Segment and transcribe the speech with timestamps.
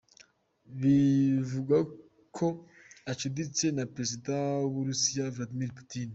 [0.79, 1.77] Bivugwa
[2.35, 2.47] ko
[3.11, 6.09] acuditse na Prezida w'Uburusiya Vladimir Putin.